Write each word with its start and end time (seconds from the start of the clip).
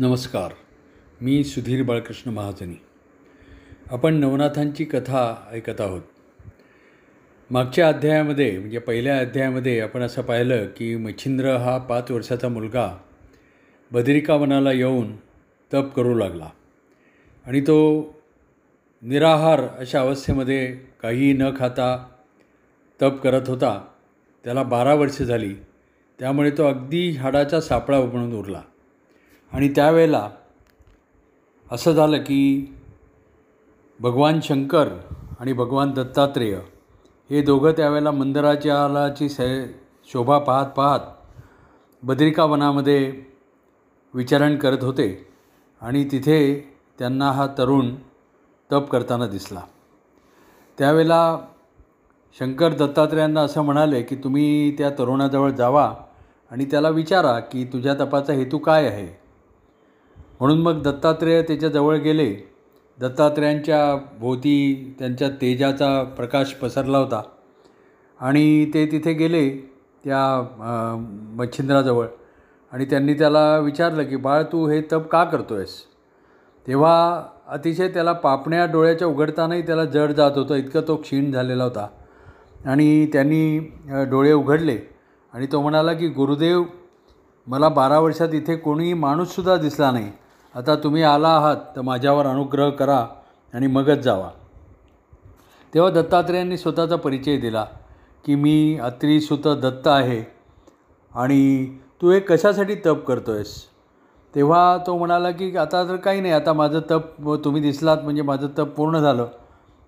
नमस्कार. 0.00 0.52
मी 1.20 1.44
सुधीर 1.44 1.82
बाळकृष्ण 1.82 2.30
महाजनी. 2.30 2.80
आपण 3.90 4.14
नवनाथांची 4.14 4.84
कथा 4.84 5.48
ऐकत 5.52 5.80
आहोत. 5.80 6.00
मागच्या 7.50 7.88
अध्यायामध्ये 7.88 8.58
म्हणजे 8.58 8.78
पहिल्या 8.78 9.18
अध्यायामध्ये 9.18 9.80
आपण 9.80 10.00
असं 10.00 10.22
पाहिलं 10.22 10.66
की 10.76 10.96
मच्छिंद्र 10.96 11.56
हा 11.56 11.78
पाच 11.78 12.10
वर्षाचा 12.10 12.48
मुलगा 12.48 12.98
बदरिका 13.92 14.34
वनाला 14.34 14.72
येऊन 14.72 15.16
तप 15.74 15.90
करू 15.96 16.14
लागला. 16.14 16.50
आणि 17.46 17.60
तो 17.60 18.02
निराहार 19.02 19.60
अशा 19.78 20.00
अवस्थेमध्ये 20.00 20.78
काहीही 21.02 21.32
न 21.32 21.42
खाता 21.58 22.08
तप 23.02 23.20
करत 23.22 23.48
होता. 23.48 23.84
त्याला 24.44 24.62
बारा 24.62 24.94
वर्षे 24.94 25.24
झाली. 25.24 25.54
त्यामुळे 26.18 26.50
तो 26.50 26.68
अगदी 26.68 27.10
हाडाचा 27.10 27.60
सापळा 27.60 28.00
बनून 28.00 28.32
उरला. 28.32 28.62
आणि 29.52 29.68
त्यावेळेला 29.68 30.30
असं 31.72 31.92
झालं 31.92 32.18
की 32.18 32.74
भगवान 34.00 34.40
शंकर 34.42 34.88
आणि 35.40 35.52
भगवान 35.52 35.90
दत्तात्रेय 35.90 36.58
हे 37.30 37.42
दोघं 37.42 37.72
त्यावेळेला 37.72 38.10
मंदिराच्यालाची 38.10 39.28
सै 39.28 39.66
शोभा 40.12 40.38
पाहत 40.38 40.66
पाहत 40.66 41.00
बद्रिका 42.02 42.44
वनामध्ये 42.44 43.22
विचारण 44.14 44.56
करत 44.56 44.84
होते 44.84 45.26
आणि 45.80 46.04
तिथे 46.04 46.70
त्यांना 46.98 47.32
हा 47.32 47.46
तरुण 47.58 47.94
तप 48.72 48.90
करताना 48.90 49.26
दिसला. 49.26 49.60
त्यावेळेला 50.78 51.38
शंकर 52.38 52.72
दत्तात्रेयांना 52.72 53.40
असं 53.40 53.62
म्हणाले 53.62 54.02
की 54.02 54.16
तुम्ही 54.16 54.74
त्या 54.78 54.90
तरुणाजवळ 54.90 55.50
जावा 55.50 55.94
आणि 56.50 56.64
त्याला 56.64 56.88
विचारा 56.88 57.38
की 57.40 57.64
तुझ्या 57.64 57.94
तपाचा 57.94 58.32
हेतू 58.32 58.58
काय 58.58 58.86
आहे? 58.86 59.19
म्हणून 60.40 60.60
मग 60.62 60.80
दत्तात्रेय 60.82 61.42
त्याच्याजवळ 61.42 61.96
गेले. 61.96 62.34
दत्तात्रेयांच्या 62.98 63.96
भोवती 64.20 64.94
त्यांच्या 64.98 65.28
तेजाचा 65.40 66.02
प्रकाश 66.16 66.52
पसरला 66.54 66.98
होता. 66.98 67.22
आणि 68.20 68.70
ते 68.74 68.86
तिथे 68.92 69.12
गेले 69.12 69.48
त्या 70.04 70.20
मच्छिंद्राजवळ. 71.38 72.06
आणि 72.72 72.84
त्यांनी 72.84 73.14
त्याला 73.14 73.58
विचारलं 73.58 74.02
की 74.02 74.16
बाळ 74.16 74.42
तू 74.42 74.66
हे 74.68 74.80
तप 74.92 75.08
का 75.08 75.22
करतो 75.24 75.54
आहेस 75.54 75.74
तेव्हा 76.66 77.22
अतिशय 77.48 77.88
त्याला 77.88 78.12
पापण्या 78.12 78.64
डोळ्याच्या 78.66 79.08
उघडतानाही 79.08 79.62
त्याला 79.62 79.84
जड 79.84 80.12
जात 80.12 80.36
होतं. 80.36 80.54
इतकं 80.54 80.80
तो 80.88 80.96
क्षीण 80.96 81.30
झालेला 81.32 81.64
होता. 81.64 81.86
आणि 82.66 83.06
त्यांनी 83.06 83.58
डोळे 84.10 84.32
उघडले. 84.32 84.78
आणि 85.32 85.46
तो 85.52 85.60
म्हणाला 85.62 85.92
की 85.92 86.08
गुरुदेव 86.08 86.62
मला 87.46 87.68
बारा 87.68 87.98
वर्षात 87.98 88.34
इथे 88.34 88.56
कोणीही 88.56 88.94
माणूससुद्धा 88.94 89.56
दिसला 89.56 89.90
नाही. 89.90 90.10
आता 90.54 90.74
तुम्ही 90.74 91.02
आला 91.02 91.28
आहात 91.28 91.56
तर 91.76 91.80
माझ्यावर 91.80 92.26
अनुग्रह 92.26 92.70
करा 92.70 93.06
आणि 93.54 93.66
मगच 93.66 93.98
जावा. 93.98 94.28
तेव्हा 95.72 95.90
दत्तात्रेयांनी 95.90 96.56
स्वतःचा 96.58 96.96
परिचय 96.96 97.36
दिला 97.36 97.64
की 98.24 98.34
मी 98.34 98.78
अत्रिसुत 98.82 99.46
दत्त 99.58 99.86
आहे 99.88 100.22
आणि 101.12 101.66
तू 102.02 102.10
हे 102.10 102.20
कशासाठी 102.20 102.74
तप 102.86 103.04
करतो 103.06 103.32
आहेस 103.32 103.54
तेव्हा 104.34 104.76
तो 104.86 104.96
म्हणाला 104.98 105.30
की 105.30 105.56
आता 105.56 105.82
तर 105.88 105.96
काही 105.96 106.20
नाही 106.20 106.32
आता 106.34 106.52
माझं 106.52 106.80
तप 106.90 107.34
तुम्ही 107.44 107.62
दिसलात 107.62 107.98
म्हणजे 108.04 108.22
माझं 108.22 108.48
तप 108.58 108.74
पूर्ण 108.76 108.98
झालं 108.98 109.26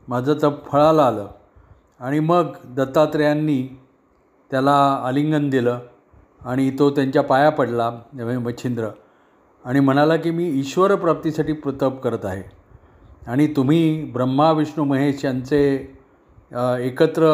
माझं 0.08 0.34
तप 0.42 0.64
फळाला 0.66 1.06
आलं. 1.06 1.27
आणि 2.00 2.20
मग 2.20 2.55
दत्तात्रेयांनी 2.77 3.62
त्याला 4.50 4.74
आलिंगन 5.06 5.48
दिलं 5.50 5.78
आणि 6.44 6.70
तो 6.78 6.90
त्यांच्या 6.90 7.22
पाया 7.22 7.50
पडला 7.50 7.90
मच्छिंद्र. 8.14 8.88
आणि 9.64 9.80
म्हणाला 9.80 10.16
की 10.16 10.30
मी 10.30 10.48
ईश्वरप्राप्तीसाठी 10.60 11.52
तप 11.80 12.00
करत 12.02 12.24
आहे. 12.24 12.42
आणि 13.27 13.46
तुम्ही 13.56 14.05
ब्रह्मा 14.12 14.50
विष्णू 14.52 14.84
महेश 14.84 15.24
यांचे 15.24 15.60
एकत्र 16.86 17.27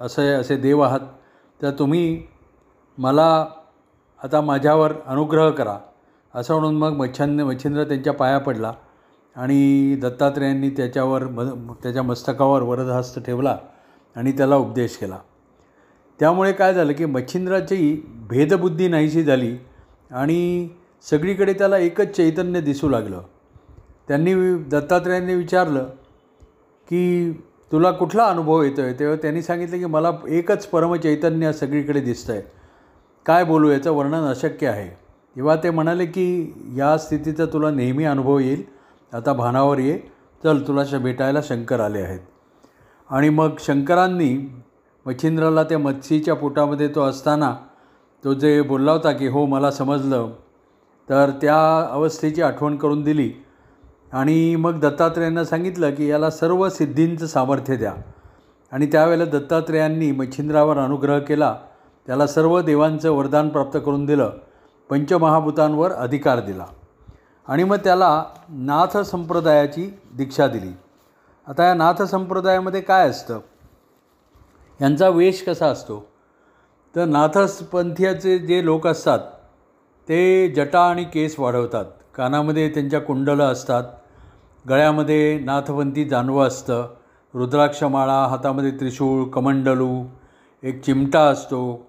असे 0.00 0.28
असे 0.28 0.56
देव 0.56 0.80
आहात. 0.80 1.00
तर 1.60 1.70
तुम्ही 1.78 2.22
मला 2.98 3.46
आता 4.20 4.40
माझ्यावर 4.40 4.92
अनुग्रह 5.06 5.50
करा. 5.50 5.76
असं 6.34 6.54
म्हणून 6.54 6.76
मग 6.78 6.96
मच्छंद 6.96 7.40
मच्छिंद्र 7.40 7.84
त्यांच्या 7.84 8.12
पाया 8.12 8.38
पडला 8.38 8.72
आणि 9.36 9.96
दत्तात्रेयांनी 10.02 10.68
त्याच्यावर 10.70 11.24
म 11.26 11.72
त्याच्या 11.82 12.02
मस्तकावर 12.02 12.62
वरदहस्त 12.62 13.18
ठेवला 13.26 13.56
आणि 14.16 14.32
त्याला 14.32 14.56
उपदेश 14.56 14.96
केला. 14.96 15.18
त्यामुळे 16.20 16.52
काय 16.52 16.74
झालं 16.74 16.92
की 16.92 17.04
मच्छिंद्राची 17.04 17.94
भेदबुद्धी 18.30 18.88
नाहीशी 18.88 19.22
झाली 19.22 19.56
आणि 20.10 20.68
सगळीकडे 21.10 21.52
त्याला 21.52 21.78
एकच 21.78 22.10
चैतन्य 22.16 22.60
दिसू 22.60 22.88
लागलं. 22.88 23.22
त्यांनी 24.08 24.34
दत्तात्रेयांनी 24.54 25.34
विचारलं 25.34 25.84
की 26.88 27.32
तुला 27.72 27.90
कुठला 27.90 28.24
अनुभव 28.24 28.62
येतो 28.62 28.80
आहे 28.80 28.92
तेव्हा 28.92 29.16
त्यांनी 29.16 29.42
सांगितलं 29.42 29.78
की 29.78 29.84
मला 29.84 30.10
एकच 30.28 30.66
परमचैतन्य 30.66 31.52
सगळीकडे 31.52 32.00
दिसतं 32.00 32.32
आहे 32.32 32.42
काय 33.26 33.44
बोलू 33.44 33.70
याचं 33.70 33.92
वर्णन 33.92 34.28
अशक्य 34.28 34.66
आहे. 34.68 34.88
तेव्हा 35.36 35.56
ते 35.56 35.70
म्हणाले 35.70 36.06
की 36.06 36.52
या 36.76 36.98
स्थितीचा 36.98 37.44
तुला 37.44 37.70
नेहमी 37.70 38.04
अनुभव 38.04 38.38
येईल. 38.38 38.62
आता 39.12 39.32
भानावर 39.32 39.78
ये. 39.78 39.98
चल 40.44 40.62
तुला 40.68 40.84
श 40.84 40.94
भेटायला 40.94 41.40
शंकर 41.42 41.80
आले 41.80 42.00
आहेत. 42.00 42.20
आणि 43.10 43.28
मग 43.28 43.50
शंकरांनी 43.58 44.62
मच्छिंद्राला 45.06 45.62
त्या 45.62 45.78
मत्स्यीच्या 45.78 46.34
पोटामध्ये 46.34 46.88
तो 46.88 47.02
असताना 47.02 47.56
तो 48.24 48.34
जे 48.34 48.60
बोलला 48.62 48.92
होता 48.92 49.12
की 49.12 49.26
हो 49.26 49.46
मला 49.46 49.70
समजलं. 49.70 50.32
तर 51.08 51.30
त्या 51.30 51.88
अवस्थेची 51.90 52.42
आठवण 52.42 52.76
करून 52.76 53.02
दिली. 53.02 53.32
आणि 54.12 54.56
मग 54.56 54.80
दत्तात्रेयांना 54.80 55.44
सांगितलं 55.44 55.94
की 55.94 56.08
याला 56.08 56.30
सर्व 56.30 56.68
सिद्धींचं 56.68 57.26
सामर्थ्य 57.26 57.76
द्या. 57.76 57.94
आणि 58.72 58.86
त्यावेळेला 58.86 59.24
दत्तात्रेयांनी 59.24 60.12
मच्छिंद्रावर 60.12 60.78
अनुग्रह 60.78 61.18
केला. 61.18 61.56
त्याला 62.06 62.26
सर्व 62.26 62.60
देवांचं 62.60 63.10
वरदान 63.10 63.48
प्राप्त 63.48 63.78
करून 63.86 64.06
दिलं. 64.06 64.30
पंचमहाभूतांवर 64.90 65.92
अधिकार 65.92 66.40
दिला. 66.40 66.66
आणि 67.48 67.64
मग 67.64 67.76
त्याला 67.76 68.24
नाथ 68.48 68.98
संप्रदायाची 68.98 69.98
दीक्षा 70.14 70.46
दिली. 70.46 70.76
आता 71.48 71.64
या 71.64 71.74
नाथ 71.74 72.02
संप्रदायामध्ये 72.02 72.80
काय 72.80 73.08
असतं? 73.08 73.40
यांचा 74.80 75.08
वेश 75.08 75.44
कसा 75.46 75.66
असतो? 75.66 76.06
तर 76.96 77.04
नाथपंथीयाचे 77.04 78.38
जे 78.38 78.64
लोक 78.64 78.86
असतात 78.86 79.18
ते 80.12 80.48
जटा 80.48 80.80
आणि 80.80 81.04
केस 81.04 81.38
वाढवतात. 81.38 81.84
कानामध्ये 82.14 82.68
त्यांच्या 82.68 83.00
कुंडलं 83.00 83.44
असतात. 83.44 83.84
गळ्यामध्ये 84.68 85.38
नाथवंती 85.38 86.04
जानवं 86.04 86.46
असतं. 86.46 86.88
रुद्राक्षमाळा 87.34 88.26
हातामध्ये 88.26 88.70
त्रिशूळ 88.70 89.28
कमंडलू 89.28 90.04
एक 90.62 90.82
चिमटा 90.82 91.20
असतो. 91.20 91.86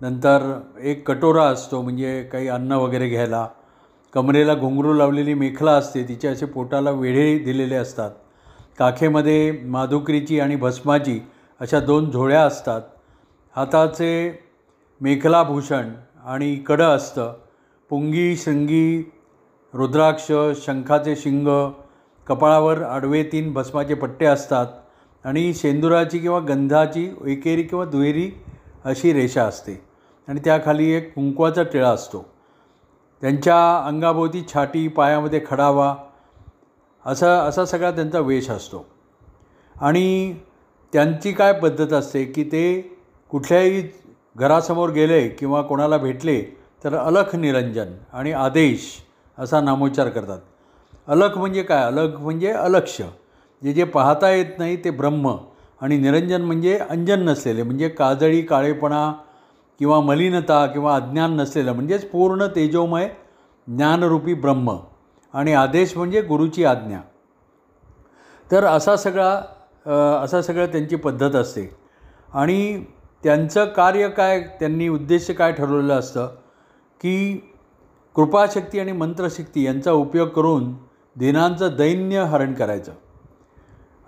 नंतर 0.00 0.60
एक 0.80 1.08
कटोरा 1.08 1.44
असतो 1.44 1.82
म्हणजे 1.82 2.22
काही 2.22 2.48
अन्न 2.48 2.72
वगैरे 2.72 3.08
घ्यायला. 3.08 3.48
कमरेला 4.12 4.54
घुंगरू 4.54 4.92
लावलेली 4.92 5.34
मेखला 5.34 5.72
असते 5.72 6.02
तिच्या 6.02 6.30
असे 6.30 6.46
पोटाला 6.46 6.90
वेढे 6.90 7.38
दिलेले 7.38 7.74
असतात. 7.74 8.10
काखेमध्ये 8.78 9.60
माधुकरीची 9.64 10.40
आणि 10.40 10.56
भस्माची 10.56 11.20
अशा 11.60 11.80
दोन 11.80 12.10
झोळ्या 12.10 12.42
असतात. 12.42 12.82
हाताचे 13.56 14.42
मेखलाभूषण 15.00 15.88
आणि 16.24 16.56
कडं 16.56 16.84
असतं. 16.84 17.34
पुंगी 17.94 18.36
शृंगी 18.36 19.12
रुद्राक्ष 19.74 20.32
शंखाचे 20.66 21.16
शिंग 21.16 21.70
कपाळावर 22.26 22.82
आडवे 22.82 23.22
तीन 23.22 23.52
भस्माचे 23.52 23.94
पट्टे 23.94 24.26
असतात 24.26 24.66
आणि 25.24 25.54
शेंदुराची 25.54 26.18
किंवा 26.18 26.38
गंधाची 26.38 27.14
एकेरी 27.26 27.62
किंवा 27.62 27.84
दुहेरी 27.84 28.30
अशी 28.84 29.12
रेषा 29.12 29.44
असते. 29.44 29.84
आणि 30.28 30.40
त्याखाली 30.44 30.90
एक 30.90 31.14
कुंकवाचा 31.14 31.62
टिळा 31.62 31.90
असतो. 31.90 32.24
त्यांच्या 33.20 33.84
अंगाभोवती 33.86 34.44
छाटी 34.54 34.88
पायामध्ये 34.88 35.40
खडावा 35.46 35.96
असा 37.06 37.38
असा 37.38 37.64
सगळा 37.64 37.90
त्यांचा 37.90 38.20
वेश 38.20 38.50
असतो. 38.50 38.86
आणि 39.80 40.34
त्यांची 40.92 41.32
काय 41.32 41.52
पद्धत 41.52 41.92
असते 41.92 42.24
की 42.24 42.44
ते 42.44 42.96
कुठल्याही 43.30 43.88
घरासमोर 44.36 44.90
गेले 44.90 45.28
किंवा 45.28 45.62
कोणाला 45.62 45.96
भेटले 45.96 46.63
तर 46.84 46.94
अलख 46.94 47.34
निरंजन 47.34 47.92
आणि 48.12 48.32
आदेश 48.32 48.80
असा 49.38 49.60
नामोच्चार 49.60 50.08
करतात. 50.08 50.38
अलख 51.08 51.38
म्हणजे 51.38 51.62
काय? 51.62 51.84
अलख 51.84 52.20
म्हणजे 52.20 52.50
अलक्ष. 52.50 53.00
जे 53.62 53.72
जे 53.72 53.84
पाहता 53.84 54.30
येत 54.30 54.58
नाही 54.58 54.84
ते 54.84 54.90
ब्रह्म 54.90 55.36
आणि 55.80 55.96
निरंजन 55.96 56.42
म्हणजे 56.42 56.78
अंजन 56.78 57.20
नसलेले 57.20 57.62
म्हणजे 57.62 57.88
काजळी 57.88 58.42
काळेपणा 58.42 59.12
किंवा 59.78 60.00
मलिनता 60.00 60.66
किंवा 60.66 60.96
अज्ञान 60.96 61.32
नसलेलं 61.32 61.72
म्हणजेच 61.72 62.10
पूर्ण 62.10 62.46
तेजोमय 62.46 63.08
ज्ञानरूपी 63.66 64.34
ब्रह्म 64.34 64.76
आणि 65.34 65.52
आदेश 65.52 65.96
म्हणजे 65.96 66.20
गुरुची 66.20 66.64
आज्ञा. 66.64 67.00
तर 68.52 68.64
असा 68.64 68.96
सगळा 68.96 69.30
असा 70.22 70.42
सगळं 70.42 70.66
त्यांची 70.66 70.96
पद्धत 70.96 71.34
असते. 71.34 71.76
आणि 72.34 72.84
त्यांचं 73.24 73.64
कार्य 73.64 74.08
काय? 74.08 74.40
त्यांनी 74.40 74.88
उद्देश 74.88 75.30
काय 75.30 75.52
ठरवलेलं 75.52 75.98
असतं? 75.98 76.28
की 77.04 77.36
कृपाशक्ती 78.14 78.80
आणि 78.80 78.92
मंत्रशक्ती 78.92 79.62
यांचा 79.62 79.92
उपयोग 79.92 80.28
करून 80.28 80.72
दिनांचं 81.16 81.76
दैन्य 81.76 82.18
हरण 82.18 82.54
करायचं. 82.54 82.92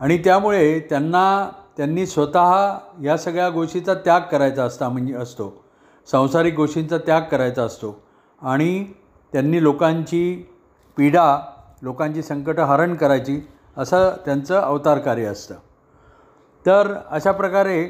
आणि 0.00 0.18
त्यामुळे 0.18 0.80
त्यांना 0.80 1.50
त्यांनी 1.76 2.06
स्वतः 2.06 2.78
या 3.02 3.16
सगळ्या 3.16 3.48
गोष्टीचा 3.48 3.94
त्याग 3.94 4.20
करायचा 4.20 4.64
असता 4.64 4.88
म्हणजे 4.88 5.14
असतो. 5.14 5.64
सांसारिक 6.10 6.54
गोष्टींचा 6.54 6.98
त्याग 6.98 7.20
करायचा 7.30 7.62
असतो. 7.62 8.02
आणि 8.42 8.84
त्यांनी 9.32 9.62
लोकांची 9.62 10.48
पीडा 10.96 11.38
लोकांची 11.82 12.22
संकटं 12.22 12.62
हरण 12.62 12.94
करायची 12.94 13.40
असं 13.76 14.10
त्यांचं 14.24 14.60
अवतार 14.60 14.98
कार्य 14.98 15.24
असतं. 15.24 15.54
तर 16.66 16.94
अशा 17.10 17.32
प्रकारे 17.32 17.86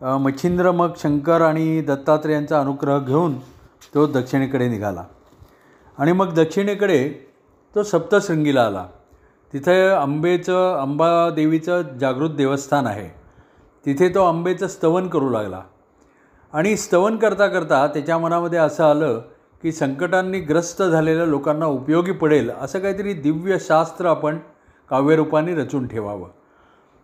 मच्छिंद्र 0.00 0.70
मग 0.72 0.90
शंकर 0.96 1.40
आणि 1.40 1.80
दत्तात्रेयांचा 1.80 2.60
अनुग्रह 2.60 2.98
घेऊन 2.98 3.34
तो 3.94 4.06
दक्षिणेकडे 4.06 4.68
निघाला. 4.68 5.04
आणि 5.98 6.12
मग 6.12 6.34
दक्षिणेकडे 6.34 7.14
तो 7.74 7.82
सप्तशृंगीला 7.82 8.62
आला. 8.62 8.86
तिथे 9.52 9.88
आंबेचं 9.88 10.80
अंबादेवीचं 10.80 11.82
जागृत 11.82 12.30
देवस्थान 12.30 12.86
आहे. 12.86 13.08
तिथे 13.86 14.08
तो 14.08 14.24
आंबेचं 14.24 14.66
स्तवन 14.66 15.08
करू 15.08 15.30
लागला. 15.30 15.62
आणि 16.52 16.76
स्तवन 16.76 17.16
करता 17.16 17.46
करता 17.46 17.86
त्याच्या 17.86 18.18
मनामध्ये 18.18 18.58
असं 18.58 18.84
आलं 18.84 19.22
की 19.62 19.72
संकटांनी 19.72 20.40
ग्रस्त 20.40 20.82
झालेल्या 20.82 21.26
लोकांना 21.26 21.66
उपयोगी 21.66 22.12
पडेल 22.12 22.50
असं 22.60 22.78
काहीतरी 22.78 23.12
दिव्य 23.12 23.56
शास्त्र 23.60 24.06
आपण 24.06 24.38
काव्यरूपाने 24.90 25.54
रचून 25.54 25.86
ठेवावं. 25.86 26.28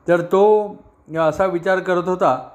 तर 0.08 0.20
तो 0.20 0.74
असा 1.18 1.46
विचार 1.46 1.78
करत 1.78 2.08
होता 2.08 2.48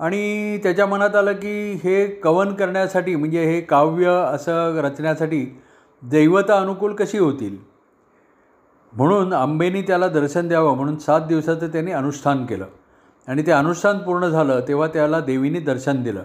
आणि 0.00 0.58
त्याच्या 0.62 0.86
मनात 0.86 1.16
आलं 1.16 1.32
की 1.32 1.72
हे 1.84 2.06
कवन 2.06 2.54
करण्यासाठी 2.54 3.14
म्हणजे 3.16 3.44
हे 3.44 3.60
काव्य 3.60 4.08
असं 4.08 4.80
रचण्यासाठी 4.80 5.60
दैवता 6.02 6.56
अनुकूल 6.56 6.94
कशी 6.94 7.18
होतील? 7.18 7.56
म्हणून 8.92 9.32
आंबेनी 9.32 9.82
त्याला 9.82 10.08
दर्शन 10.08 10.48
द्यावं 10.48 10.76
म्हणून 10.76 10.96
सात 10.98 11.20
दिवसाचं 11.20 11.68
त्यांनी 11.68 11.92
अनुष्ठान 11.92 12.46
केलं. 12.46 12.66
आणि 13.28 13.42
ते 13.46 13.50
अनुष्ठान 13.50 13.98
पूर्ण 13.98 14.28
झालं 14.28 14.60
तेव्हा 14.68 14.86
त्याला 14.86 15.20
देवीने 15.20 15.60
दर्शन 15.60 16.02
दिलं. 16.02 16.22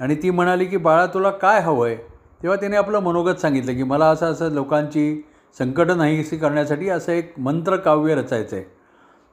आणि 0.00 0.14
ती 0.14 0.30
म्हणाली 0.30 0.64
की 0.64 0.76
बाळा 0.76 1.06
तुला 1.06 1.30
काय 1.30 1.60
हवं 1.60 1.86
आहे 1.86 1.96
तेव्हा 2.42 2.56
त्याने 2.56 2.76
आपलं 2.76 2.98
मनोगत 2.98 3.40
सांगितलं 3.40 3.74
की 3.74 3.82
मला 3.82 4.06
असं 4.06 4.26
असं 4.26 4.52
लोकांची 4.52 5.22
संकटं 5.58 5.98
नाहीशी 5.98 6.36
करण्यासाठी 6.36 6.88
असं 6.88 7.12
एक 7.12 7.32
मंत्र 7.38 7.76
काव्य 7.76 8.14
रचायचं 8.14 8.56
आहे 8.56 8.64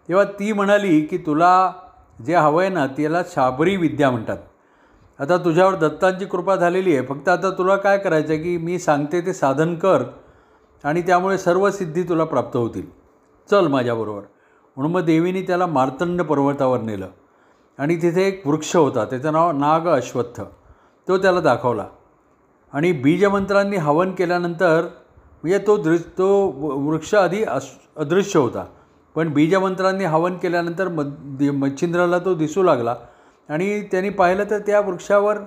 तेव्हा 0.10 0.24
ती 0.24 0.54
म्हणाली 0.54 1.02
की 1.02 1.18
तुला 1.18 1.72
जे 2.23 2.35
हवं 2.35 2.62
आहे 2.62 2.69
ना 2.69 2.88
त्याला 2.88 3.21
शाबरी 3.29 3.77
विद्या 3.77 4.12
म्हणतात. 4.12 4.38
आता 5.19 5.38
तुझ्यावर 5.38 5.75
दत्तांची 5.75 6.25
कृपा 6.25 6.56
झालेली 6.56 6.97
आहे. 6.97 7.06
फक्त 7.06 7.29
आता 7.29 7.50
तुला 7.50 7.75
काय 7.75 7.97
करायचं 7.97 8.33
आहे 8.33 8.44
की 8.44 8.57
मी 8.57 8.79
सांगते 8.79 9.21
ते 9.21 9.33
साधन 9.33 9.75
कर 9.75 10.03
आणि 10.83 11.01
त्यामुळे 11.01 11.38
सर्व 11.38 11.71
सिद्धी 11.71 12.03
तुला 12.03 12.23
प्राप्त 12.23 12.57
होतील. 12.57 12.85
चल 13.51 13.67
माझ्याबरोबर 13.67 14.21
म्हणून 14.75 14.91
मग 14.91 15.01
देवीने 15.01 15.41
त्याला 15.41 15.65
मार्तंड 15.65 16.21
पर्वतावर 16.21 16.79
नेलं. 16.79 17.07
आणि 17.77 17.95
तिथे 17.95 18.27
एक 18.27 18.47
वृक्ष 18.47 18.75
होता 18.75 19.06
त्याचं 19.06 19.33
नाव 19.33 19.51
नाग 19.51 19.88
अश्वत्थ. 19.88 20.41
तो 21.07 21.17
त्याला 21.17 21.39
दाखवला. 21.39 21.85
आणि 22.73 22.91
बीजमंत्रांनी 22.91 23.77
हवन 23.77 24.12
केल्यानंतर 24.12 24.81
म्हणजे 25.44 25.57
तो 25.67 25.77
दृ 25.77 25.95
तो 26.17 26.45
वृक्ष 26.79 27.13
आधी 27.15 27.44
अश 27.44 27.65
अदृश्य 27.97 28.39
होता. 28.39 28.65
पण 29.15 29.29
बीजमंत्रांनी 29.33 30.03
हवन 30.03 30.38
केल्यानंतर 30.38 30.88
मच्छिंद्राला 30.88 32.19
तो 32.19 32.33
दिसू 32.35 32.63
लागला. 32.63 32.95
आणि 33.50 33.81
त्यांनी 33.81 34.09
पाहिलं 34.09 34.44
तर 34.50 34.59
त्या 34.59 34.79
वृक्षावर 34.79 35.38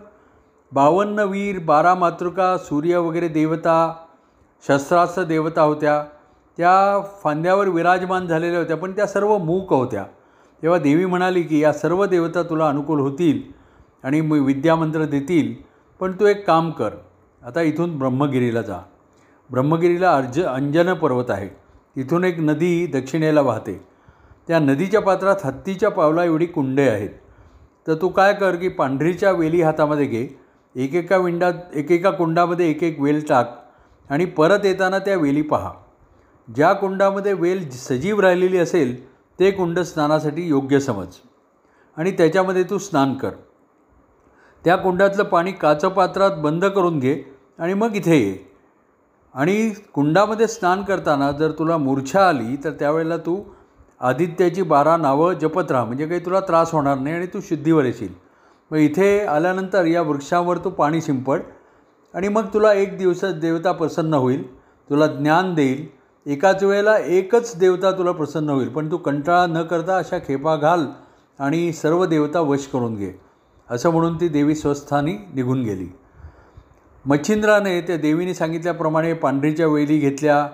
बावन्न 0.72 1.18
वीर 1.18 1.58
बारा 1.58 1.94
मातृका 1.94 2.56
सूर्य 2.58 2.96
वगैरे 2.96 3.28
देवता 3.28 3.94
शस्त्रास्त्र 4.68 5.22
देवता 5.22 5.62
होत्या. 5.62 6.02
त्या 6.58 7.00
फांद्यावर 7.22 7.68
विराजमान 7.68 8.26
झालेल्या 8.26 8.58
होत्या 8.58 8.76
पण 8.76 8.92
त्या 8.92 9.06
सर्व 9.06 9.36
मूक 9.38 9.72
होत्या. 9.72 10.04
तेव्हा 10.62 10.78
देवी 10.78 11.04
म्हणाली 11.04 11.42
की 11.42 11.62
या 11.62 11.72
सर्व 11.72 12.04
देवता 12.06 12.42
तुला 12.42 12.68
अनुकूल 12.68 13.00
होतील 13.00 13.42
आणि 14.04 14.20
विद्यामंत्र 14.20 15.04
देतील 15.04 15.54
पण 16.00 16.12
तू 16.12 16.26
एक 16.26 16.46
काम 16.46 16.70
कर. 16.70 16.90
आता 17.42 17.62
इथून 17.62 17.98
ब्रह्मगिरीला 17.98 18.62
जा. 18.62 18.78
ब्रह्मगिरीला 19.50 20.14
अर्ज 20.16 20.42
अंजन 20.42 20.92
पर्वत 20.94 21.30
आहे. 21.30 21.48
तिथून 21.98 22.24
एक 22.24 22.38
नदी 22.38 22.86
दक्षिणेला 22.86 23.40
वाहते. 23.40 23.84
त्या 24.48 24.58
नदीच्या 24.58 25.00
पात्रात 25.00 25.36
हत्तीच्या 25.44 25.88
पावला 25.88 26.24
एवढी 26.24 26.46
कुंडे 26.46 26.88
आहेत. 26.88 27.08
तर 27.86 27.94
तू 27.94 28.08
काय 28.08 28.34
कर 28.34 28.56
की 28.56 28.68
पांढरीच्या 28.68 29.32
वेली 29.32 29.62
हातामध्ये 29.62 30.06
घे. 30.06 30.28
एकेका 30.76 31.16
विंडात 31.16 31.52
एकेका 31.74 32.10
कुंडामध्ये 32.10 32.70
एक 32.70 32.82
एक 32.82 33.00
वेल 33.00 33.24
टाक 33.28 33.72
आणि 34.10 34.24
परत 34.24 34.64
येताना 34.64 34.98
त्या 34.98 35.16
वेली 35.16 35.42
पहा. 35.42 35.72
ज्या 36.54 36.72
कुंडामध्ये 36.72 37.32
वेल 37.32 37.70
सजीव 37.70 38.20
राहिलेली 38.20 38.58
असेल 38.58 39.08
ते 39.40 39.50
कुंड 39.50 39.78
स्नानासाठी 39.78 40.48
योग्य 40.48 40.80
समज. 40.80 41.06
आणि 41.96 42.10
त्याच्यामध्ये 42.10 42.62
तू 42.62 42.78
स्नान 42.78 43.14
कर. 43.14 43.30
त्या 44.64 44.76
कुंडातलं 44.76 45.22
पाणी 45.22 45.52
काचपात्रात 45.52 46.30
बंद 46.30 46.64
करून 46.64 46.98
घे 46.98 47.22
आणि 47.58 47.74
मग 47.74 47.96
इथे 47.96 48.16
ये. 48.16 48.47
आणि 49.38 49.70
कुंडामध्ये 49.94 50.46
स्नान 50.46 50.82
करताना 50.82 51.30
जर 51.32 51.50
तुला 51.50 51.76
मूर्छा 51.76 52.28
आली 52.28 52.56
तर 52.56 52.70
त्यावेळेला 52.70 53.16
तू 53.16 53.40
आदित्याची 54.00 54.62
बारा 54.62 54.96
नावं 54.96 55.32
जपत 55.32 55.70
राहा. 55.72 55.84
म्हणजे 55.84 56.06
काही 56.06 56.20
तुला 56.20 56.40
त्रास 56.40 56.72
होणार 56.72 56.98
नाही 56.98 57.14
आणि 57.16 57.26
तू 57.26 57.40
शुद्धीवर 57.40 57.84
येशील. 57.84 58.12
मग 58.70 58.78
इथे 58.78 59.20
आल्यानंतर 59.26 59.84
या 59.84 60.02
वृक्षावर 60.02 60.58
तू 60.58 60.70
पाणी 60.70 61.00
शिंपड 61.00 61.40
आणि 62.14 62.28
मग 62.28 62.46
तुला 62.54 62.72
एक 62.72 62.98
दिवस 62.98 63.24
देवता 63.24 63.72
प्रसन्न 63.72 64.14
होईल. 64.14 64.42
तुला 64.90 65.06
ज्ञान 65.06 65.54
देईल. 65.54 65.86
एकाच 66.26 66.62
वेळेला 66.62 66.98
एकच 66.98 67.56
देवता 67.58 67.90
तुला 67.90 68.12
प्रसन्न 68.12 68.50
होईल. 68.50 68.68
पण 68.68 68.90
तू 68.90 68.96
कंटाळा 68.96 69.46
न 69.46 69.62
करता 69.62 69.96
अशा 69.96 70.18
खेपा 70.18 70.56
घाल 70.56 70.86
आणि 71.38 71.72
सर्व 71.72 72.04
देवता 72.06 72.40
वश 72.40 72.66
करून 72.66 72.94
घे. 72.94 73.12
असं 73.70 73.90
म्हणून 73.90 74.20
ती 74.20 74.28
देवी 74.28 74.54
स्वस्थानी 74.54 75.14
निघून 75.34 75.62
गेली. 75.62 75.88
मच्छिंद्राने 77.08 77.80
त्या 77.80 77.96
देवीने 77.96 78.32
सांगितल्याप्रमाणे 78.34 79.12
पांढरीच्या 79.12 79.66
वेली 79.66 79.98
घेतल्या. 79.98 80.46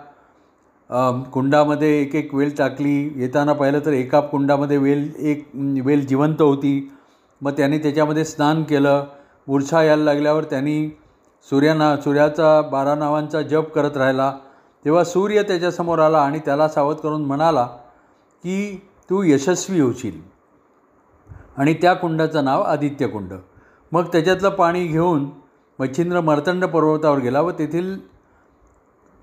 कुंडामध्ये 1.32 1.88
एक 2.00 2.14
एक 2.14 2.34
वेल 2.34 2.54
टाकली. 2.58 3.12
येताना 3.22 3.52
पाहिलं 3.52 3.80
तर 3.86 3.92
एका 3.92 4.20
कुंडामध्ये 4.20 4.76
वेल 4.76 5.10
एक 5.18 5.48
वेल 5.84 6.06
जिवंत 6.06 6.42
होती. 6.42 6.90
मग 7.40 7.52
त्याने 7.52 7.78
त्याच्यामध्ये 7.78 8.24
स्नान 8.24 8.62
केलं. 8.62 9.04
मूर्छा 9.48 9.82
यायला 9.82 10.04
लागल्यावर 10.04 10.44
त्यांनी 10.44 10.88
सूर्याना 11.46 11.96
सूर्याचा 11.96 12.60
बारा 12.72 12.94
नावांचा 12.94 13.42
जप 13.42 13.72
करत 13.74 13.96
राहिला. 13.96 14.32
तेव्हा 14.84 15.04
सूर्य 15.04 15.42
त्याच्यासमोर 15.42 15.98
आला 15.98 16.18
आणि 16.18 16.38
त्याला 16.38 16.68
सावध 16.68 16.96
करून 16.96 17.24
म्हणाला 17.24 17.64
की 18.44 18.76
तू 19.10 19.22
यशस्वी 19.22 19.80
होशील. 19.80 20.20
आणि 21.56 21.74
त्या 21.74 21.94
कुंडाचं 21.94 22.44
नाव 22.44 22.62
आदित्य 22.62 23.06
कुंड. 23.06 23.32
मग 23.92 24.06
त्याच्यातलं 24.12 24.48
पाणी 24.48 24.86
घेऊन 24.86 25.28
मच्छिंद्र 25.78 26.20
मर्तंड 26.20 26.64
पर्वतावर 26.64 27.18
गेला 27.18 27.40
व 27.40 27.50
तेथील 27.50 27.96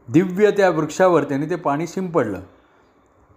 दिव्य 0.08 0.52
त्या 0.52 0.70
वृक्षावर 0.70 1.24
त्याने 1.24 1.50
ते 1.50 1.56
पाणी 1.56 1.88
शिंपडलं. 1.88 2.40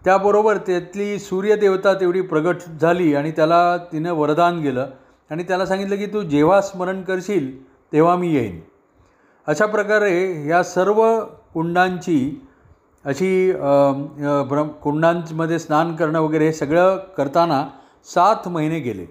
त्याबरोबर 0.02 0.56
त्यातली 0.56 1.18
सूर्यदेवता 1.18 1.92
तेवढी 1.94 2.20
प्रगट 2.20 2.56
झाली 2.80 3.14
आणि 3.14 3.30
त्याला 3.30 3.76
तिनं 3.92 4.12
वरदान 4.12 4.58
गेलं 4.60 4.90
आणि 5.30 5.42
त्याला 5.42 5.66
सांगितलं 5.66 5.96
की 5.96 6.06
तू 6.06 6.22
जेव्हा 6.22 6.60
स्मरण 6.60 7.02
करशील 7.02 7.50
तेव्हा 7.92 8.16
मी 8.16 8.32
येईन. 8.34 8.60
अशा 9.46 9.66
प्रकारे 9.66 10.48
या 10.48 10.62
सर्व 10.64 11.02
कुंडांची 11.54 12.18
अशी 13.04 13.52
ब्र 14.48 14.62
कुंडांमध्ये 14.82 15.58
स्नान 15.58 15.94
करणं 15.96 16.20
वगैरे 16.20 16.46
हे 16.46 16.52
सगळं 16.52 16.96
करताना 17.16 17.66
सात 18.08 18.48
महिने 18.48 18.78
गेले. 18.80 19.06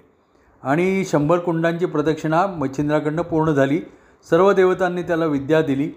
आणि 0.64 1.06
शंभर 1.06 1.40
कुंडांची 1.40 1.86
प्रदक्षिणा 1.86 2.46
मच्छिंद्राकडनं 2.48 3.22
पूर्ण 3.22 3.52
झाली. 3.52 3.82
सर्व 4.30 4.52
देवतांनी 4.52 5.02
त्याला 5.02 5.26
विद्या 5.26 5.62
दिली. 5.62 5.92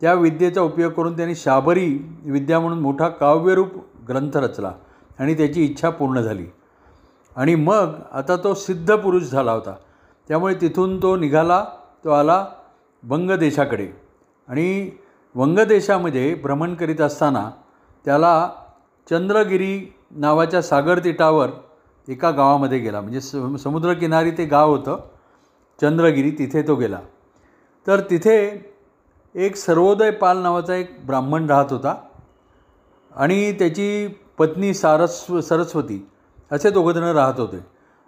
त्या 0.00 0.14
विद्येचा 0.14 0.60
उपयोग 0.60 0.92
करून 0.92 1.16
त्याने 1.16 1.34
शाबरी 1.34 1.98
विद्या 2.24 2.60
म्हणून 2.60 2.80
मोठा 2.80 3.08
काव्यरूप 3.08 3.68
ग्रंथ 4.08 4.36
रचला 4.36 4.72
आणि 5.18 5.34
त्याची 5.34 5.64
इच्छा 5.64 5.90
पूर्ण 5.90 6.20
झाली. 6.20 6.46
आणि 7.36 7.54
मग 7.54 7.94
आता 8.12 8.36
तो 8.36 8.54
सिद्ध 8.54 8.96
पुरुष 8.96 9.22
झाला 9.22 9.52
होता. 9.52 9.74
त्यामुळे 10.28 10.54
तिथून 10.54 11.02
तो 11.02 11.16
निघाला 11.16 11.64
तो 12.04 12.10
आला 12.10 12.46
वंगदेशाकडे. 13.08 13.88
आणि 14.48 14.90
वंगदेशामध्ये 15.34 16.34
भ्रमण 16.34 16.74
करीत 16.74 17.00
असताना 17.00 17.50
त्याला 18.04 18.50
चंद्रगिरी 19.10 19.94
नावाच्या 20.10 20.62
सागरतीटावर 20.62 21.48
एका 22.08 22.30
गावामध्ये 22.30 22.78
गेला. 22.78 23.00
म्हणजे 23.00 23.20
समुद्रकिनारी 23.58 24.30
ते 24.30 24.44
गाव 24.44 24.70
होतं 24.70 25.00
चंद्रगिरी 25.78 26.30
तिथे 26.30 26.62
तो 26.62 26.74
गेला. 26.76 26.98
तर 27.86 28.00
तिथे 28.00 28.36
एक 29.34 29.56
सर्वोदय 29.56 30.10
पाल 30.10 30.38
नावाचा 30.38 30.74
एक 30.74 30.96
ब्राह्मण 31.06 31.46
राहत 31.50 31.70
होता 31.70 31.94
आणि 33.12 33.52
त्याची 33.52 34.06
पत्नी 34.38 34.72
सारस्व 34.74 35.40
सरस्वती 35.40 36.06
असे 36.52 36.70
दोघंजणं 36.70 37.12
राहत 37.12 37.40
होते. 37.40 37.58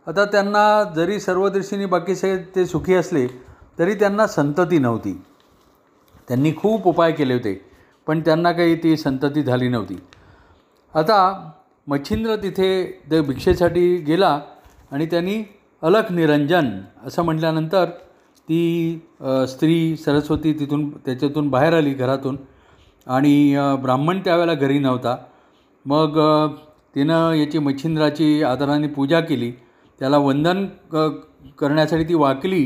आता 0.06 0.24
त्यांना 0.24 0.62
जरी 0.96 1.18
सर्व 1.20 1.48
दृष्टीने 1.48 1.86
बाकी 1.86 2.14
सगळे 2.16 2.36
ते 2.56 2.64
सुखी 2.66 2.94
असले 2.94 3.26
तरी 3.78 3.94
त्यांना 3.94 4.26
संतती 4.26 4.78
नव्हती. 4.78 5.12
त्यांनी 6.28 6.52
खूप 6.56 6.86
उपाय 6.88 7.12
केले 7.12 7.34
होते 7.34 7.54
पण 8.06 8.20
त्यांना 8.20 8.52
काही 8.52 8.74
ती 8.82 8.96
संतती 8.96 9.42
झाली 9.42 9.68
नव्हती. 9.68 9.98
आता 10.94 11.50
मच्छिंद्र 11.86 12.36
तिथे 12.36 12.70
ते 13.10 13.20
भिक्षेसाठी 13.20 13.96
गेला 14.06 14.38
आणि 14.90 15.06
त्यांनी 15.06 15.42
अलख 15.82 16.12
निरंजन 16.12 16.70
असं 17.06 17.22
म्हटल्यानंतर 17.22 17.84
ती 18.48 19.00
स्त्री 19.48 19.96
सरस्वती 19.96 20.52
तिथून 20.60 20.88
त्याच्यातून 21.06 21.48
बाहेर 21.50 21.74
आली 21.74 21.92
घरातून 21.94 22.36
आणि 23.06 23.56
ब्राह्मण 23.82 24.20
त्यावेळेला 24.24 24.54
घरी 24.54 24.78
नव्हता. 24.78 25.16
मग 25.86 26.18
तिनं 26.94 27.32
याची 27.34 27.58
मच्छिंद्राची 27.58 28.42
आदराने 28.42 28.88
पूजा 28.88 29.20
केली. 29.20 29.50
त्याला 30.00 30.18
वंदन 30.18 30.64
क 30.92 31.08
करण्यासाठी 31.58 32.04
ती 32.04 32.14
वाकली. 32.14 32.64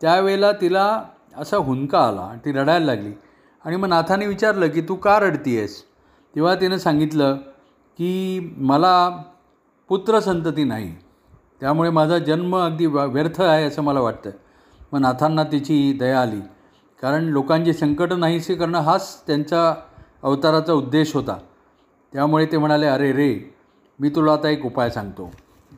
त्यावेळेला 0.00 0.52
तिला 0.60 1.02
असा 1.36 1.56
हुंका 1.56 2.00
आला 2.00 2.20
आणि 2.20 2.38
ती 2.44 2.52
रडायला 2.52 2.84
लागली. 2.86 3.12
आणि 3.64 3.76
मग 3.76 3.88
नाथाने 3.88 4.26
विचारलं 4.26 4.68
की 4.68 4.80
तू 4.80 4.94
का 4.94 5.18
रडती 5.20 5.56
आहेस 5.58 5.82
तेव्हा 6.34 6.54
तिनं 6.54 6.78
सांगितलं 6.78 7.36
की 7.98 8.54
मला 8.56 9.10
पुत्रसंतती 9.88 10.64
नाही. 10.64 10.94
त्यामुळे 11.60 11.90
माझा 11.90 12.18
जन्म 12.18 12.56
अगदी 12.56 12.86
व्यर्थ 12.86 13.40
आहे 13.42 13.64
असं 13.64 13.82
मला 13.82 14.00
वाटतं 14.00 14.30
मग 14.92 15.00
नाथांना 15.00 15.42
तिची 15.42 15.92
दया 15.92 16.20
आली. 16.20 16.40
कारण 17.02 17.24
लोकांची 17.24 17.72
संकट 17.72 18.12
नाहीसे 18.12 18.54
करणं 18.54 18.78
हाच 18.78 19.22
त्यांचा 19.26 19.74
अवताराचा 20.22 20.72
उद्देश 20.72 21.14
होता. 21.14 21.38
त्यामुळे 22.12 22.46
ते 22.46 22.58
म्हणाले 22.58 22.86
अरे 22.86 23.12
रे 23.12 23.54
मी 24.00 24.08
तुला 24.08 24.32
आता 24.32 24.48
एक 24.48 24.66
उपाय 24.66 24.90
सांगतो. 24.90 25.30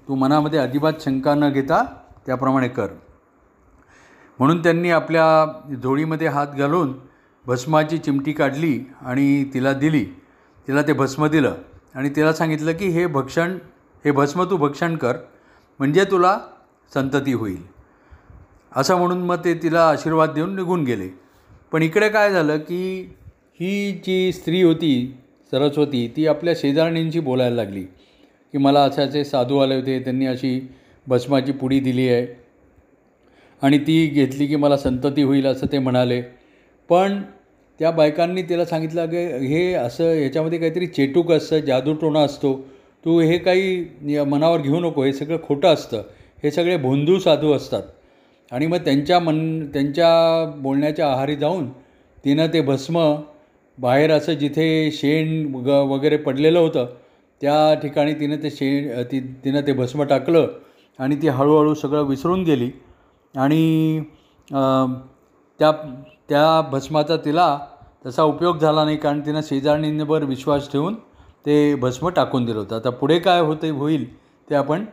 तू 0.09 0.15
मनामध्ये 0.15 0.59
अजिबात 0.59 0.93
शंका 1.01 1.35
न 1.35 1.53
घेता 1.53 1.85
त्याप्रमाणे 2.27 2.69
कर. 2.69 2.87
म्हणून 4.39 4.63
त्यांनी 4.63 4.91
आपल्या 4.91 5.27
झोळीमध्ये 5.83 6.27
हात 6.27 6.47
घालून 6.47 6.93
भस्माची 7.47 7.99
चिमटी 7.99 8.33
काढली 8.33 8.81
आणि 9.01 9.45
तिला 9.55 9.73
दिली. 9.73 10.05
तिला 10.69 10.83
ते 10.83 10.93
भस्म 10.93 11.27
दिलं. 11.27 11.55
आणि 11.99 12.09
तिला 12.09 12.33
सांगितलं 12.33 12.73
की 12.73 12.89
हे 12.89 13.07
भक्षण 13.07 13.59
हे 14.05 14.11
भस्म 14.11 14.45
तू 14.45 14.57
भक्षण 14.57 14.97
कर 14.97 15.17
म्हणजे 15.79 16.05
तुला 16.05 16.41
संतती 16.95 17.33
होईल. 17.33 17.63
असं 18.77 18.97
म्हणून 18.97 19.19
मग 19.19 19.37
ते 19.45 19.55
तिला 19.55 19.89
आशीर्वाद 19.89 20.31
देऊन 20.31 20.57
निघून 20.57 20.85
गेले. 20.85 21.09
पण 21.73 21.83
इकडे 21.83 22.09
काय 22.09 22.31
झालं 22.31 22.59
की 22.59 23.15
ही 23.61 23.93
जी 23.93 24.33
स्त्री 24.33 24.63
होती 24.63 25.19
सरस्वती 25.51 26.13
ती 26.17 26.27
आपल्या 26.27 26.55
शेजारणींशी 26.57 27.21
बोलायला 27.21 27.57
लागली. 27.57 27.83
की 28.53 28.59
मला 28.59 28.81
असे 28.81 29.03
असे 29.03 29.25
साधू 29.25 29.59
आले 29.59 29.75
होते 29.75 30.05
त्यांनी 30.05 30.27
अशी 30.27 30.73
भस्माची 31.07 31.53
पुडी 31.53 31.81
दिली 31.81 32.09
आहे. 32.09 32.27
आणि 33.63 33.79
ती 33.79 34.07
घेतली 34.07 34.47
की 34.47 34.57
मला 34.57 34.77
संतती 34.77 35.23
होईल 35.23 35.47
असं 35.47 35.67
ते 35.73 35.79
म्हणाले. 35.79 36.23
पण 36.89 37.23
त्या 37.81 37.91
बायकांनी 37.91 38.43
तिला 38.43 38.65
सांगितलं 38.65 39.07
की 39.07 39.17
हे 39.47 39.73
असं 39.75 40.13
ह्याच्यामध्ये 40.13 40.59
काहीतरी 40.59 40.87
चेटूक 40.87 41.31
असतं 41.33 41.61
जादूटोणा 41.61 42.21
असतो. 42.21 42.55
तू 43.05 43.19
हे 43.21 43.37
काही 43.39 44.23
मनावर 44.27 44.61
घेऊ 44.61 44.81
नको 44.81 45.03
हे 45.03 45.13
सगळं 45.13 45.39
खोटं 45.43 45.69
असतं. 45.69 46.03
हे 46.45 46.51
सगळे 46.51 46.77
भोंदू 46.77 47.19
साधू 47.19 47.53
असतात. 47.53 47.83
आणि 48.53 48.67
मग 48.67 48.79
त्यांच्या 48.85 49.19
मन 49.21 49.39
त्यांच्या 49.73 50.11
बोलण्याच्या 50.63 51.07
आहारी 51.07 51.37
जाऊन 51.37 51.69
तिनं 52.25 52.47
ते 52.53 52.61
भस्म 52.61 53.15
बाहेर 53.79 54.11
असं 54.11 54.33
जिथे 54.33 54.91
शेण 54.93 55.55
ग 55.57 55.69
वगैरे 55.91 56.17
पडलेलं 56.17 56.59
होतं 56.59 56.87
त्या 57.41 57.75
ठिकाणी 57.83 58.15
तिनं 58.15 58.37
ते 58.43 58.51
शेण 58.51 58.89
ती 59.13 59.21
तिनं 59.45 59.67
ते 59.67 59.73
भस्म 59.73 60.03
टाकलं 60.03 60.49
आणि 60.99 61.17
ती 61.23 61.29
हळूहळू 61.29 61.75
सगळं 61.75 62.07
विसरून 62.07 62.43
गेली. 62.45 62.71
आणि 63.35 64.01
त्या 65.59 65.73
त्या 66.29 66.61
भस्माचा 66.61 67.17
तिला 67.17 67.59
तसा 68.07 68.23
उपयोग 68.23 68.59
झाला 68.59 68.85
नाही 68.85 68.97
कारण 68.97 69.21
तिनं 69.21 69.41
शेजारणींवर 69.43 70.25
विश्वास 70.25 70.71
ठेवून 70.73 70.95
ते 71.47 71.75
भस्म 71.75 72.09
टाकून 72.09 72.45
दिलं 72.45 72.59
होतं. 72.59 72.77
आता 72.77 72.91
पुढे 72.91 73.19
काय 73.19 73.41
होतं 73.41 73.71
होईल 73.71 74.05
ते 74.51 74.55
आपण 74.55 74.85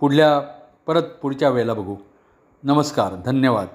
पुढल्या 0.00 0.38
परत 0.86 1.02
पुढच्या 1.22 1.48
वेळेला 1.50 1.74
बघू. 1.74 1.96
नमस्कार 2.62 3.14
धन्यवाद. 3.24 3.66